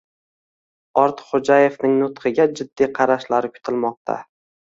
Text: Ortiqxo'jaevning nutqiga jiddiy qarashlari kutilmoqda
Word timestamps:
Ortiqxo'jaevning 1.01 1.93
nutqiga 1.99 2.47
jiddiy 2.61 2.91
qarashlari 3.01 3.53
kutilmoqda 3.59 4.19